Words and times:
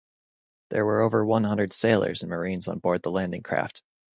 There 0.71 0.83
were 0.83 1.01
over 1.01 1.23
one 1.23 1.43
hundred 1.43 1.73
sailors 1.73 2.23
and 2.23 2.31
marines 2.31 2.67
on 2.67 2.79
board 2.79 3.03
the 3.03 3.11
landing 3.11 3.43
craft. 3.43 3.83